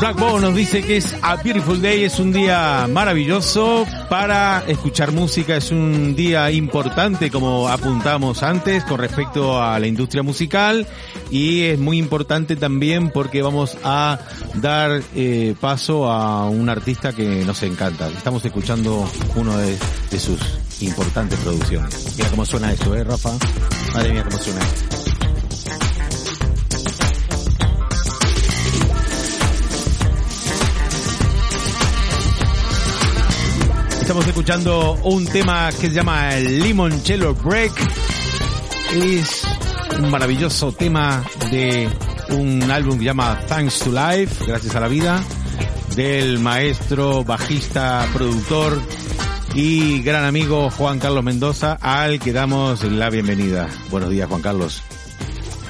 [0.00, 5.10] Black Bow nos dice que es a beautiful day, es un día maravilloso para escuchar
[5.12, 10.86] música, es un día importante como apuntamos antes con respecto a la industria musical
[11.30, 14.18] y es muy importante también porque vamos a
[14.54, 18.08] dar eh, paso a un artista que nos encanta.
[18.08, 19.78] Estamos escuchando uno de,
[20.10, 20.40] de sus
[20.80, 22.14] importantes producciones.
[22.16, 23.32] Mira cómo suena eso, ¿eh, Rafa?
[23.94, 24.95] Madre mía, cómo suena esto.
[34.16, 37.72] Estamos escuchando un tema que se llama el Limoncello Break.
[38.94, 39.42] Es
[39.98, 41.86] un maravilloso tema de
[42.30, 45.22] un álbum que se llama Thanks to Life, gracias a la vida,
[45.96, 48.80] del maestro, bajista, productor
[49.54, 53.68] y gran amigo Juan Carlos Mendoza, al que damos la bienvenida.
[53.90, 54.82] Buenos días, Juan Carlos.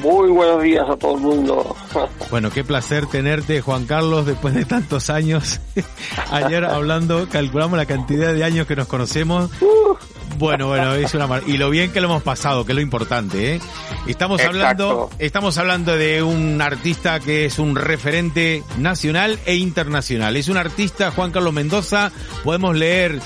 [0.06, 1.76] Muy buenos días a todo el mundo.
[2.30, 5.60] Bueno, qué placer tenerte, Juan Carlos, después de tantos años.
[6.32, 9.50] Ayer hablando, calculamos la cantidad de años que nos conocemos.
[10.38, 11.42] Bueno, bueno, es una mar...
[11.46, 13.60] y lo bien que lo hemos pasado, que es lo importante, ¿eh?
[14.06, 20.36] Estamos hablando, estamos hablando de un artista que es un referente nacional e internacional.
[20.36, 22.12] Es un artista, Juan Carlos Mendoza,
[22.44, 23.20] podemos leer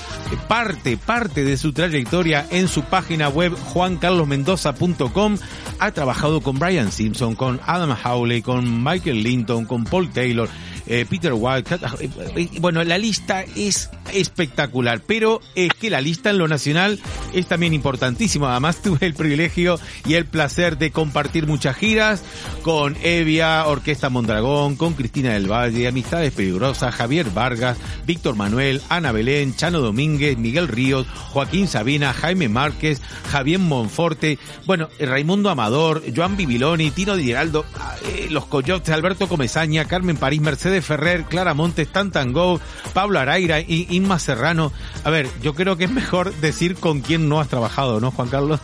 [0.47, 5.37] parte, parte de su trayectoria en su página web juancarlosmendoza.com.
[5.79, 10.49] Ha trabajado con Brian Simpson, con Adam Howley, con Michael Linton, con Paul Taylor,
[10.87, 11.79] eh, Peter White.
[11.99, 16.99] Eh, bueno, la lista es espectacular, pero es que la lista en lo nacional
[17.33, 18.51] es también importantísima.
[18.51, 22.23] Además tuve el privilegio y el placer de compartir muchas giras
[22.63, 29.11] con Evia, Orquesta Mondragón, con Cristina del Valle, Amistades Peligrosas, Javier Vargas, Víctor Manuel, Ana
[29.11, 33.01] Belén, Chano Domínguez, Miguel Ríos, Joaquín Sabina, Jaime Márquez,
[33.31, 37.65] Javier Monforte, bueno, Raimundo Amador, Joan Bibiloni, Tino Di Geraldo,
[38.07, 42.59] eh, Los Coyotes, Alberto Comezaña, Carmen París, Mercedes Ferrer, Clara Montes, Tantango,
[42.93, 44.71] Pablo Araira y Inma Serrano.
[45.03, 48.29] A ver, yo creo que es mejor decir con quién no has trabajado, ¿no, Juan
[48.29, 48.59] Carlos?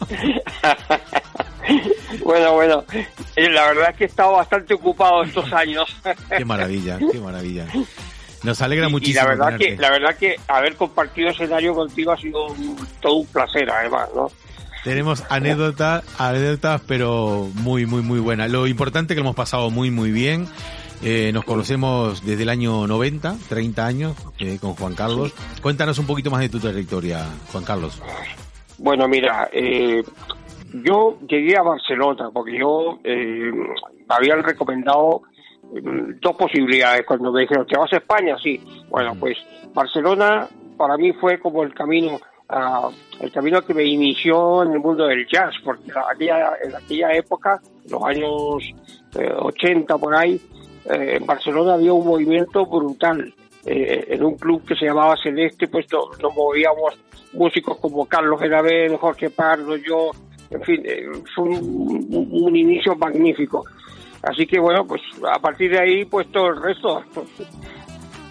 [2.24, 2.84] bueno, bueno,
[3.36, 5.84] eh, la verdad es que he estado bastante ocupado estos años.
[6.36, 7.66] qué maravilla, qué maravilla.
[8.42, 9.20] Nos alegra muchísimo.
[9.20, 12.54] Y la verdad que, la verdad que haber compartido escenario contigo ha sido
[13.00, 14.30] todo un placer, además, ¿no?
[14.84, 18.50] Tenemos anécdotas, anécdotas, pero muy, muy, muy buenas.
[18.50, 20.46] Lo importante es que lo hemos pasado muy, muy bien.
[21.02, 25.34] Eh, nos conocemos desde el año 90, 30 años, eh, con Juan Carlos.
[25.62, 28.00] Cuéntanos un poquito más de tu trayectoria, Juan Carlos.
[28.78, 30.02] Bueno, mira, eh,
[30.72, 35.22] yo llegué a Barcelona porque yo eh, me habían recomendado
[35.72, 38.36] mm, dos posibilidades cuando me dijeron, ¿te vas a España?
[38.42, 38.60] Sí.
[38.88, 39.36] Bueno, pues
[39.74, 42.18] Barcelona para mí fue como el camino
[43.20, 48.02] el camino que me inició en el mundo del jazz, porque en aquella época, los
[48.04, 48.62] años
[49.14, 50.40] 80 por ahí,
[50.90, 53.32] eh, en Barcelona había un movimiento brutal.
[53.66, 56.98] Eh, en un club que se llamaba Celeste, pues nos, movíamos
[57.32, 60.10] músicos como Carlos Gerabel, Jorge Pardo, yo,
[60.50, 63.64] en fin, eh, fue un, inicio magnífico.
[64.22, 67.02] Así que bueno, pues a partir de ahí, pues todo el resto.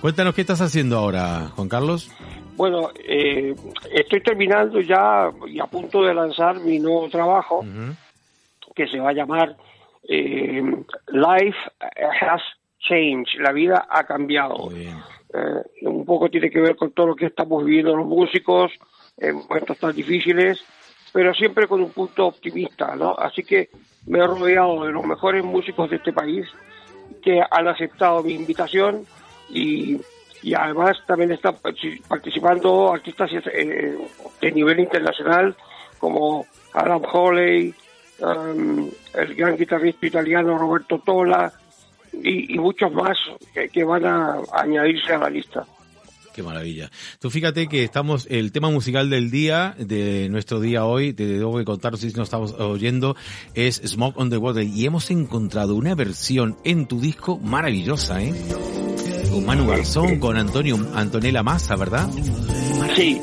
[0.01, 2.11] Cuéntanos qué estás haciendo ahora, Juan Carlos.
[2.55, 2.91] Bueno,
[3.91, 7.65] estoy terminando ya y a punto de lanzar mi nuevo trabajo,
[8.75, 9.55] que se va a llamar
[10.07, 10.61] eh,
[11.07, 11.57] life
[12.21, 12.41] has
[12.79, 14.69] changed, la vida ha cambiado.
[14.75, 18.71] Eh, un poco tiene que ver con todo lo que estamos viviendo los músicos
[19.17, 20.63] en momentos tan difíciles,
[21.11, 23.15] pero siempre con un punto optimista, ¿no?
[23.17, 23.69] Así que
[24.05, 26.45] me he rodeado de los mejores músicos de este país
[27.21, 29.05] que han aceptado mi invitación
[29.49, 29.99] y,
[30.41, 31.55] y además también están
[32.07, 33.97] participando artistas eh,
[34.41, 35.55] de nivel internacional
[35.99, 37.73] como Adam Holey,
[38.19, 41.51] Um, el gran guitarrista italiano Roberto Tola
[42.13, 43.17] y, muchos más
[43.71, 45.65] que, van a añadirse a la lista.
[46.33, 46.89] Qué maravilla.
[47.19, 51.59] Tú fíjate que estamos, el tema musical del día, de nuestro día hoy, te debo
[51.59, 53.15] de contar si no estamos oyendo,
[53.53, 58.33] es Smoke on the Water y hemos encontrado una versión en tu disco maravillosa, ¿eh?
[59.29, 62.09] Con Manu Garzón, con Antonio, Antonella Massa, ¿verdad?
[62.95, 63.19] Sí,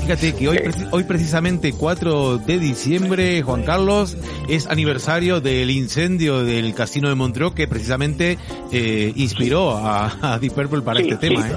[0.00, 0.58] Fíjate que hoy,
[0.90, 4.16] hoy precisamente 4 de diciembre, Juan Carlos,
[4.48, 8.38] es aniversario del incendio del Casino de Montreux que precisamente
[8.72, 11.48] eh, inspiró a, Deep Purple para este tema.
[11.48, 11.52] ¿eh?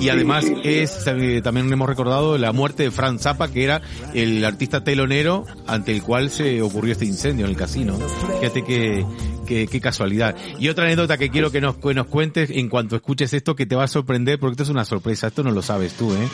[0.00, 1.04] Y además es,
[1.42, 3.82] también hemos recordado la muerte de Franz Zappa, que era
[4.14, 7.96] el artista telonero ante el cual se ocurrió este incendio en el casino.
[8.40, 9.04] Fíjate que,
[9.44, 10.36] qué casualidad.
[10.58, 13.66] Y otra anécdota que quiero que nos, que nos cuentes en cuanto escuches esto que
[13.66, 16.28] te va a sorprender, porque esto es una sorpresa, esto no lo sabes tú, ¿eh?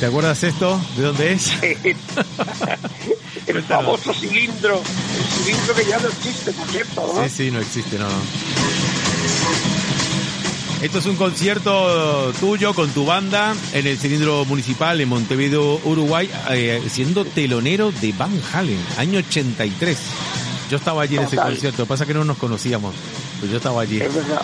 [0.00, 0.80] ¿Te acuerdas esto?
[0.96, 1.52] ¿De dónde es?
[3.48, 7.24] el famoso cilindro, el cilindro que ya no existe, por cierto, ¿no?
[7.24, 8.06] Sí, sí, no existe, no.
[10.80, 16.30] Esto es un concierto tuyo con tu banda en el cilindro municipal en Montevideo, Uruguay,
[16.50, 19.98] eh, siendo telonero de Van Halen, año 83.
[20.70, 22.94] Yo estaba allí en ese concierto, pasa que no nos conocíamos,
[23.40, 24.00] pero yo estaba allí.
[24.00, 24.40] Es verdad.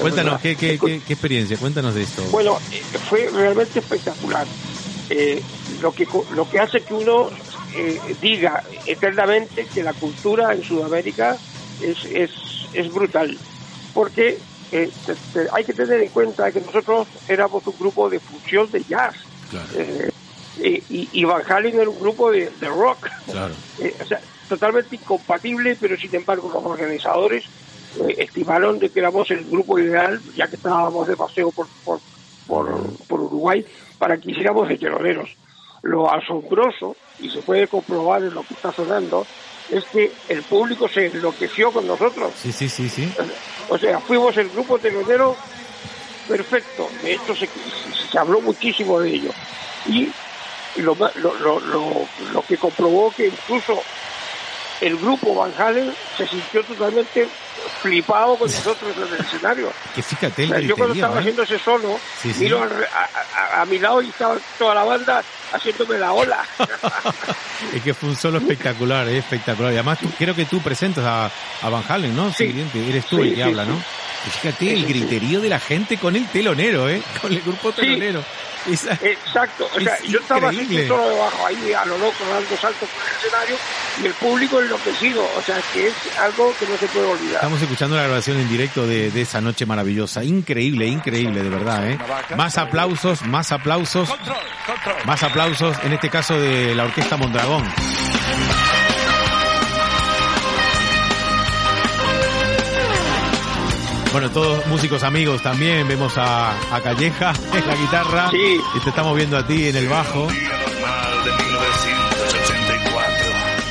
[0.00, 1.56] Cuéntanos, ¿qué, qué, qué, experiencia?
[1.56, 2.24] Cuéntanos de esto.
[2.32, 4.44] Bueno, eh, fue realmente espectacular.
[5.08, 5.40] Eh,
[5.80, 7.30] lo, que, lo que hace que uno
[8.20, 11.36] diga eternamente que la cultura en Sudamérica
[11.80, 12.30] es, es,
[12.72, 13.38] es brutal.
[13.94, 14.38] Porque
[14.72, 14.90] eh,
[15.52, 19.14] hay que tener en cuenta que nosotros éramos un grupo de fusión de jazz.
[19.74, 20.10] Eh,
[20.88, 23.08] y, y, Van Halen era un grupo de, rock.
[23.78, 24.18] Eh, o sea,
[24.48, 27.44] totalmente incompatible, pero sin embargo los organizadores
[28.16, 32.00] estimaron de que éramos el grupo ideal, ya que estábamos de paseo por, por,
[32.46, 33.66] por, Uruguay,
[33.98, 35.28] para que hiciéramos de teloneros.
[35.82, 39.26] Lo asombroso, y se puede comprobar en lo que está sonando,
[39.70, 42.32] es que el público se enloqueció con nosotros.
[42.40, 43.12] Sí, sí, sí, sí.
[43.68, 45.36] O sea, fuimos el grupo telonero
[46.28, 46.88] perfecto.
[47.02, 47.48] De hecho, se,
[48.10, 49.30] se habló muchísimo de ello.
[49.86, 50.08] Y
[50.76, 51.60] lo, lo, lo,
[52.32, 53.82] lo, que comprobó que incluso
[54.80, 57.28] el grupo Van Halen se sintió totalmente
[57.80, 59.72] flipado con nosotros en el escenario.
[59.94, 61.20] Que fíjate, yo cuando estaba ¿eh?
[61.20, 61.98] haciendo ese solo,
[62.38, 62.62] miro
[63.54, 66.44] a, mi lado y estaba toda la banda haciéndome la ola.
[67.74, 69.18] es que fue un solo espectacular, ¿eh?
[69.18, 69.72] espectacular.
[69.72, 71.30] Y además creo que tú presentas a,
[71.62, 72.32] a Van Halen, ¿no?
[72.32, 72.68] Sí.
[72.88, 73.82] Eres tú el que habla, ¿no?
[74.24, 77.02] Fíjate el griterío de la gente con el telonero, ¿eh?
[77.20, 78.24] Con el grupo telonero.
[78.68, 83.08] Exacto, o sea, yo estaba así solo debajo ahí a lo loco dando saltos por
[83.08, 83.56] el escenario
[84.02, 87.34] y el público enloquecido, o sea, que es algo que no se puede olvidar.
[87.36, 91.88] Estamos escuchando la grabación en directo de, de esa noche maravillosa, increíble, increíble, de verdad,
[91.88, 91.98] ¿eh?
[92.36, 94.08] Más aplausos, más aplausos,
[95.04, 97.64] más aplausos, en este caso de la Orquesta Mondragón.
[104.16, 105.86] Bueno, todos músicos amigos también.
[105.86, 108.30] Vemos a, Calleja en la guitarra.
[108.30, 108.58] Sí.
[108.74, 110.26] Y te estamos viendo a ti en el bajo.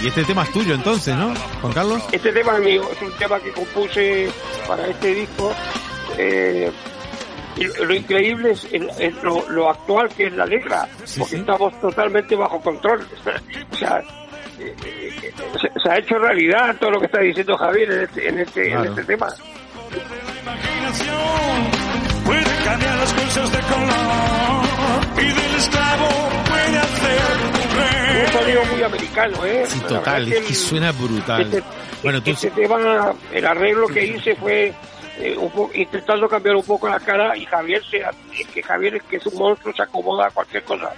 [0.04, 2.04] Y este tema es tuyo entonces, ¿no, Juan Carlos?
[2.12, 4.32] Este tema es mío, es un tema que compuse
[4.68, 5.52] para este disco.
[6.16, 6.72] Eh,
[7.84, 8.68] lo increíble es,
[9.24, 10.88] lo, actual que es la letra,
[11.18, 13.04] porque estamos totalmente bajo control.
[13.72, 14.00] o sea,
[14.60, 15.34] eh, eh,
[15.84, 18.86] se, ha hecho realidad todo lo que está diciendo Javier en este, en este, en
[18.86, 19.34] este tema
[22.26, 24.66] puede cambiar las cosas de color
[25.18, 26.10] y del esclavo
[26.50, 27.22] puede hacer
[28.26, 29.66] un sonido muy americano, ¿eh?
[29.68, 31.42] Sí, total, es que, suena brutal.
[31.42, 31.64] Este,
[32.04, 32.32] bueno, tú...
[32.32, 34.74] este tema, el arreglo que hice fue
[35.20, 35.38] eh,
[35.74, 38.04] intentando cambiar un poco la cara y Javier, se,
[38.54, 40.92] que Javier, que es un monstruo, se acomoda a cualquier cosa.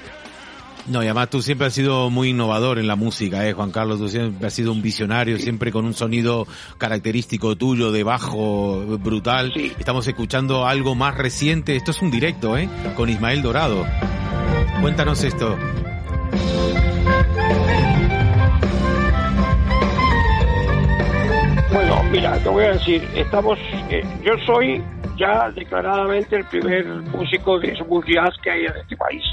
[0.89, 3.99] No, y además tú siempre has sido muy innovador en la música, ¿eh, Juan Carlos?
[3.99, 9.51] Tú siempre has sido un visionario, siempre con un sonido característico tuyo, de bajo, brutal.
[9.77, 11.75] Estamos escuchando algo más reciente.
[11.75, 12.69] Esto es un directo, ¿eh?
[12.95, 13.85] Con Ismael Dorado.
[14.81, 15.57] Cuéntanos esto.
[21.73, 24.81] Bueno, mira, te voy a decir, estamos, eh, yo soy
[25.17, 29.23] ya declaradamente el primer músico de smooth jazz que hay en este país.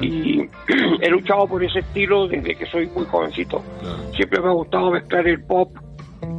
[0.00, 0.40] Y
[1.00, 3.62] he luchado por ese estilo desde que soy muy jovencito.
[4.14, 5.72] Siempre me ha gustado mezclar el pop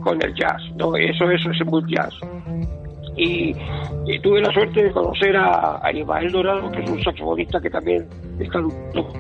[0.04, 0.96] con el jazz, ¿no?
[0.96, 2.13] Eso, eso es muy jazz.
[3.16, 3.54] Y,
[4.22, 8.08] tuve la suerte de conocer a, a Ismael Dorado, que es un saxofonista que también
[8.40, 9.13] está luchando.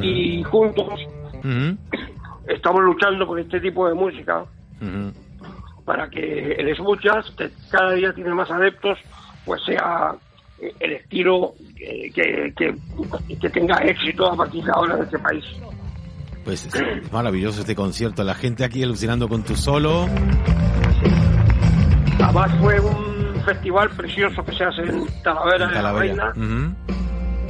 [0.00, 1.06] Y juntos
[2.48, 4.44] estamos luchando por este tipo de música
[5.84, 8.98] para que el smooth jazz, que cada día tiene más adeptos,
[9.44, 10.14] pues sea
[10.58, 15.44] el estilo que, que, tenga éxito a partir de ahora en este país.
[16.44, 20.06] Pues es maravilloso este concierto, la gente aquí alucinando con tu solo.
[22.20, 26.32] Además fue un festival precioso que se hace en Talavera, de la Reina.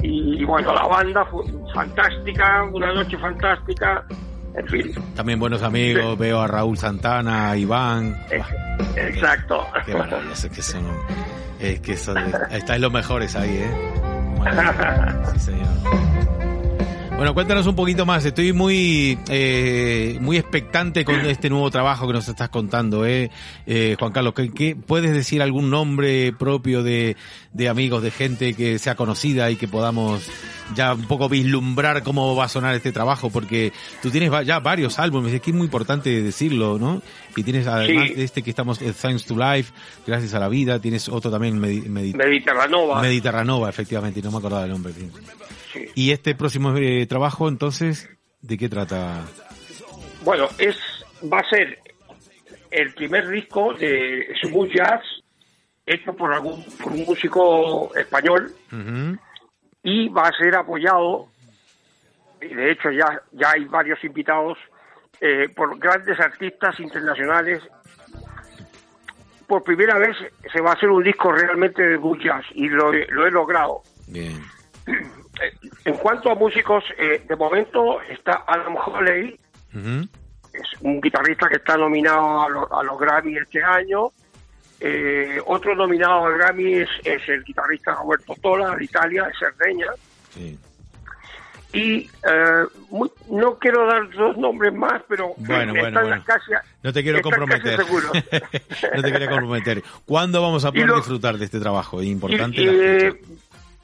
[0.02, 4.04] y, bueno, la banda fue fantástica, una noche fantástica.
[4.54, 4.92] en fin.
[5.14, 8.16] También buenos amigos, veo a Raúl Santana, a Iván.
[8.96, 9.66] Exacto.
[9.86, 10.84] Qué maravilloso que son.
[11.60, 12.18] Es que son,
[12.50, 13.92] estáis los mejores ahí, ¿eh?
[15.32, 16.43] Sí, señor.
[17.16, 18.24] Bueno, cuéntanos un poquito más.
[18.24, 23.30] Estoy muy eh, muy expectante con este nuevo trabajo que nos estás contando, ¿eh?
[23.66, 27.16] eh Juan Carlos, ¿qué, puedes decir algún nombre propio de,
[27.52, 30.28] de amigos, de gente que sea conocida y que podamos
[30.74, 33.30] ya un poco vislumbrar cómo va a sonar este trabajo?
[33.30, 37.00] Porque tú tienes ya varios álbumes, es que es muy importante decirlo, ¿no?
[37.36, 39.72] Y tienes además este que estamos, eh, Thanks to Life,
[40.04, 43.00] Gracias a la Vida, tienes otro también, Mediterranova.
[43.00, 44.92] Mediterranova, efectivamente, no me acordaba el nombre.
[45.94, 48.08] Y este próximo eh, trabajo, entonces,
[48.40, 49.24] ¿de qué trata?
[50.24, 50.76] Bueno, es
[51.32, 51.78] va a ser
[52.70, 55.02] el primer disco de smooth jazz
[55.86, 58.52] hecho por algún por un músico español
[59.82, 61.28] y va a ser apoyado
[62.40, 64.58] y de hecho ya ya hay varios invitados
[65.20, 67.62] eh, por grandes artistas internacionales
[69.46, 70.16] por primera vez
[70.52, 73.82] se va a hacer un disco realmente de smooth jazz y lo, lo he logrado
[74.08, 74.42] Bien.
[75.84, 79.38] En cuanto a músicos, eh, de momento está Adam Holey,
[79.74, 84.10] es un guitarrista que está nominado a, los Grammy este año.
[84.80, 89.86] Eh, otro nominado al Grammy es, el guitarrista Roberto Tola de Italia, de Cerdeña.
[91.72, 92.64] Y eh,
[93.30, 96.52] no quiero dar dos nombres más, pero bueno, bueno, casi,
[96.84, 97.80] no te quiero comprometer.
[98.94, 99.82] no te quiero comprometer.
[100.04, 102.00] ¿Cuándo vamos a poder disfrutar de este trabajo?
[102.00, 103.20] Importante.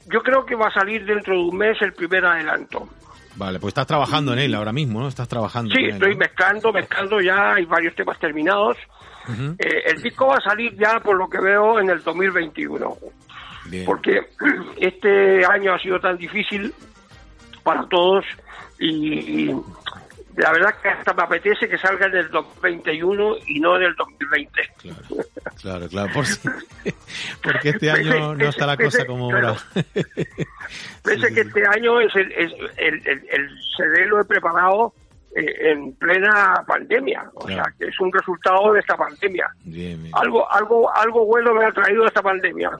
[0.07, 2.87] Yo creo que va a salir dentro de un mes el primer adelanto.
[3.35, 5.07] Vale, pues estás trabajando en él ahora mismo, ¿no?
[5.07, 5.73] Estás trabajando.
[5.73, 8.77] Sí, estoy mezclando, mezclando ya, hay varios temas terminados.
[9.29, 12.97] Eh, el disco va a salir ya, por lo que veo, en el 2021.
[13.85, 14.21] Porque
[14.77, 16.73] este año ha sido tan difícil
[17.63, 18.25] para todos
[18.79, 19.51] y,
[20.37, 23.95] la verdad que hasta me apetece que salga en el 2021 y no en el
[23.95, 24.61] 2020.
[25.61, 26.09] Claro, claro,
[27.43, 29.55] porque este año no está la cosa como ahora.
[31.03, 34.93] Pese que este año es el, el, el, el CD lo he preparado
[35.33, 39.45] en plena pandemia, o sea, que es un resultado de esta pandemia.
[40.13, 42.71] Algo, algo, algo bueno me ha traído esta pandemia.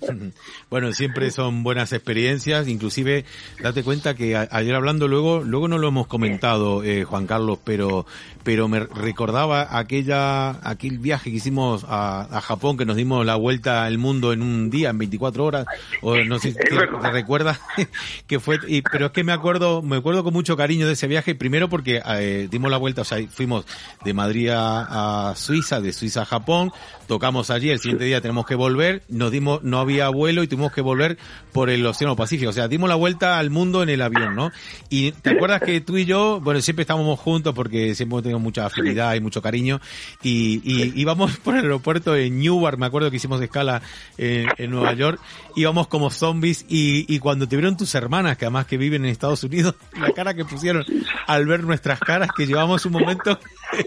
[0.70, 3.24] bueno, siempre son buenas experiencias, inclusive
[3.60, 8.06] date cuenta que ayer hablando luego, luego no lo hemos comentado, eh, Juan Carlos, pero,
[8.44, 13.84] pero me recordaba aquella, aquel viaje que hicimos a, Japón, que nos dimos la vuelta
[13.84, 15.66] al mundo en un día, en 24 horas,
[16.00, 17.60] o no sé si te, recuerdas
[18.26, 21.06] que fue, y, pero es que me acuerdo, me acuerdo con mucho cariño de ese
[21.08, 23.64] viaje, primero porque eh, dimos la vuelta, o sea, fuimos
[24.04, 26.70] de Madrid a, Suiza, de Suiza a Japón,
[27.06, 30.70] tocamos allí, el siguiente día tenemos que volver, nos dimos, no había vuelo y tuvimos
[30.70, 31.16] que volver
[31.50, 34.50] por el Océano Pacífico, o sea, dimos la vuelta al mundo en el avión, ¿no?
[34.90, 38.38] Y te acuerdas que tú y yo, bueno, siempre estábamos juntos porque siempre hemos tenido
[38.38, 39.80] mucha afinidad y mucho cariño,
[40.22, 43.80] y, y íbamos por el aeropuerto de Newark, me acuerdo que hicimos escala
[44.18, 45.18] en, en Nueva York,
[45.56, 49.10] íbamos como zombies y, y cuando te vieron tus hermanas, que además que viven en
[49.10, 50.84] Estados Unidos, la cara que pusieron
[51.26, 53.38] al ver nuestras caras que llevamos un momento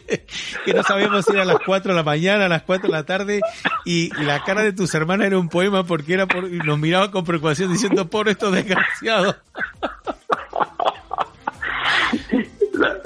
[0.65, 2.94] que no sabíamos si era a las 4 de la mañana, a las 4 de
[2.94, 3.41] la tarde,
[3.86, 7.12] y la cara de tus hermanas era un poema porque era por, y nos miraba
[7.12, 9.36] con preocupación diciendo, por estos desgraciados.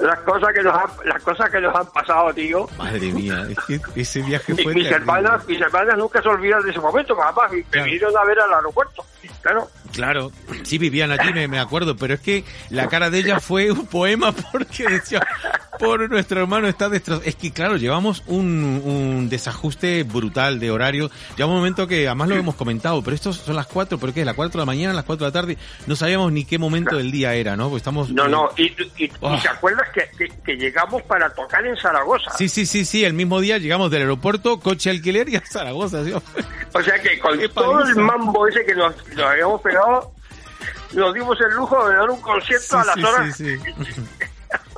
[0.00, 2.68] las cosas que nos han, las cosas que nos han pasado tío.
[2.76, 3.46] Madre mía
[3.94, 7.62] ese viaje fue mis hermanas mis hermanas nunca se olvidan de ese momento papá me
[7.82, 9.04] vinieron a ver al aeropuerto.
[9.42, 9.68] Claro
[10.00, 13.70] Claro, sí vivían allí, me, me, acuerdo, pero es que la cara de ella fue
[13.70, 15.20] un poema porque decía,
[15.80, 17.26] por nuestro hermano está destrozado.
[17.26, 21.10] Es que claro, llevamos un, un desajuste brutal de horario.
[21.38, 24.24] Ya un momento que además lo hemos comentado, pero estos son las cuatro, ¿pero qué?
[24.24, 25.56] ¿Las cuatro de la mañana, las cuatro de la tarde?
[25.86, 27.64] No sabíamos ni qué momento del día era, ¿no?
[27.64, 28.10] Porque estamos...
[28.10, 28.66] No, no, y,
[28.98, 29.38] y, oh.
[29.40, 32.30] ¿te acuerdas que, que, llegamos para tocar en Zaragoza?
[32.36, 36.04] Sí, sí, sí, sí, el mismo día llegamos del aeropuerto, coche alquiler y a Zaragoza,
[36.04, 36.12] ¿sí?
[36.72, 40.12] O sea que con todo el mambo ese que nos, nos habíamos pegado
[40.92, 43.42] nos dimos el lujo de dar un concierto a las horas.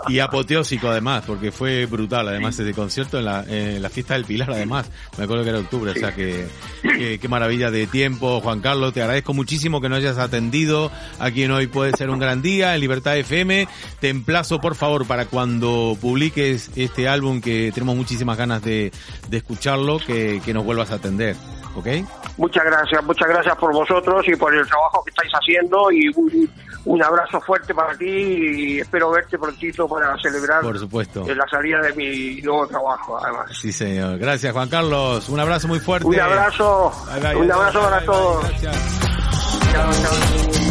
[0.09, 2.29] Y apoteósico además, porque fue brutal.
[2.29, 5.59] Además ese concierto en la, en la fiesta del Pilar además, me acuerdo que era
[5.59, 6.49] octubre, o sea que,
[6.83, 11.51] qué maravilla de tiempo, Juan Carlos, te agradezco muchísimo que nos hayas atendido aquí en
[11.53, 13.69] hoy puede ser un gran día en Libertad FM,
[14.01, 18.93] te emplazo por favor para cuando publiques este álbum que tenemos muchísimas ganas de,
[19.29, 21.37] de escucharlo, que, que nos vuelvas a atender.
[21.75, 21.87] ¿ok?
[22.37, 26.11] Muchas gracias, muchas gracias por vosotros y por el trabajo que estáis haciendo y
[26.85, 31.25] un, abrazo fuerte para ti y espero verte prontito para celebrar por supuesto.
[31.35, 33.51] la salida de mi nuevo trabajo, además.
[33.61, 34.19] Sí, señor.
[34.19, 35.29] Gracias, Juan Carlos.
[35.29, 36.07] Un abrazo muy fuerte.
[36.07, 36.93] Un abrazo.
[37.37, 38.49] un abrazo para todos.
[38.49, 39.01] Gracias.
[39.73, 40.62] Chao, chao.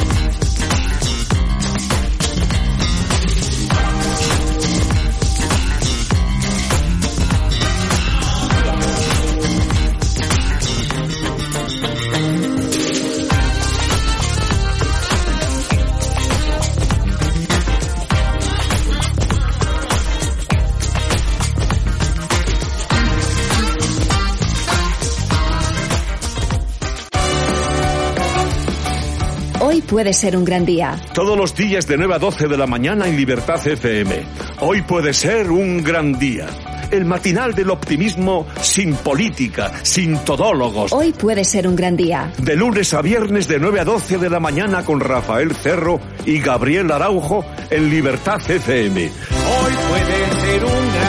[29.71, 30.99] Hoy puede ser un gran día.
[31.13, 34.21] Todos los días de 9 a 12 de la mañana en Libertad FM.
[34.59, 36.47] Hoy puede ser un gran día.
[36.91, 40.91] El matinal del optimismo sin política, sin todólogos.
[40.91, 42.33] Hoy puede ser un gran día.
[42.37, 46.39] De lunes a viernes de 9 a 12 de la mañana con Rafael Cerro y
[46.39, 49.03] Gabriel Araujo en Libertad FM.
[49.03, 51.00] Hoy puede ser un gran